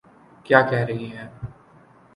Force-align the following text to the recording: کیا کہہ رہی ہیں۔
کیا 0.45 0.61
کہہ 0.61 0.85
رہی 0.87 1.11
ہیں۔ 1.17 1.27